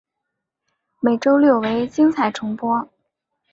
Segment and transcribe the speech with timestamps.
[0.99, 2.89] 每周六为精彩重播。